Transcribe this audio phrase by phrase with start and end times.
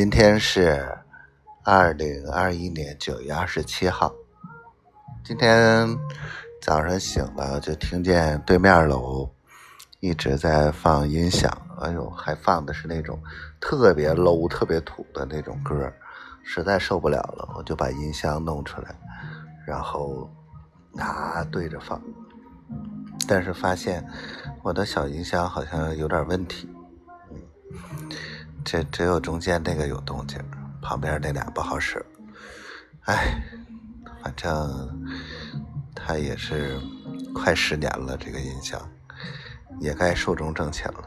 [0.00, 0.96] 今天是
[1.62, 4.10] 二零二一年九月二十七号。
[5.22, 5.86] 今天
[6.62, 9.30] 早上醒了，就听见对面楼
[10.00, 11.52] 一直在放音响，
[11.82, 13.22] 哎呦，还放的是那种
[13.60, 15.92] 特别 low、特别土的那种歌，
[16.42, 18.98] 实在受不了了，我就把音箱弄出来，
[19.66, 20.30] 然后
[20.96, 22.00] 啊对着放，
[23.28, 24.02] 但是发现
[24.62, 26.66] 我的小音箱好像有点问题。
[28.64, 30.38] 这只有中间那个有动静，
[30.80, 32.04] 旁边那俩不好使。
[33.06, 33.42] 哎，
[34.22, 34.88] 反正
[35.94, 36.78] 他也是
[37.34, 38.80] 快十年了，这个音箱
[39.80, 41.04] 也该寿终正寝了。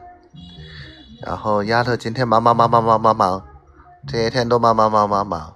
[1.22, 3.46] 然后丫头今天忙忙忙忙忙忙忙，
[4.08, 5.54] 这些天都忙忙忙忙忙。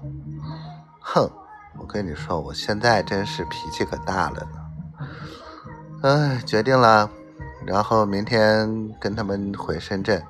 [1.01, 1.29] 哼，
[1.77, 5.07] 我跟你说，我现在真是脾气可大了呢。
[6.03, 7.09] 哎，决定了。
[7.67, 10.23] 然后明天跟他们回深圳，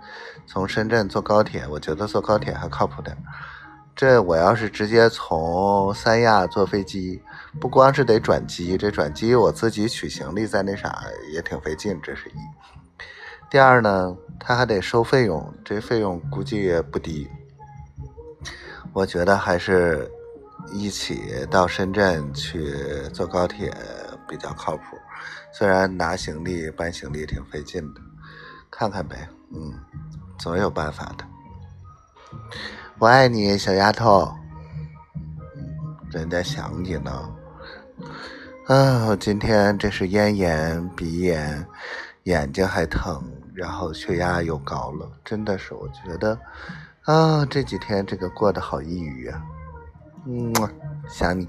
[0.48, 3.16] 从深圳坐高铁，我觉得坐高铁还靠谱点。
[3.96, 7.22] 这我要是直接从三亚坐飞机，
[7.60, 12.34] 不光是得转机，这转机我自己取行李在那啥也挺费劲，这是一。
[13.50, 17.28] 第二呢，他还得收费用，这费用估计也不低。
[18.94, 20.12] 我觉得还是
[20.72, 22.74] 一起到深圳去
[23.14, 23.72] 坐高铁
[24.28, 24.98] 比较靠谱。
[25.52, 28.02] 虽然拿行李搬行李挺费劲的，
[28.70, 29.74] 看看呗，嗯，
[30.38, 31.26] 总有办法的。
[33.00, 34.32] 我爱你，小丫头，
[36.12, 37.36] 人家想你呢。
[38.68, 41.66] 啊，今天这是咽炎、鼻炎，
[42.24, 46.38] 眼睛还疼，然后血压又高了，真的是，我觉得
[47.04, 49.42] 啊，这几天这个过得好抑郁啊。
[50.26, 50.54] 嗯，
[51.08, 51.48] 想你。